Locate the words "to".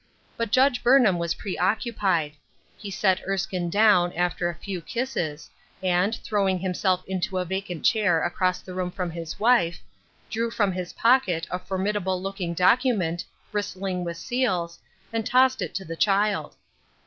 15.75-15.85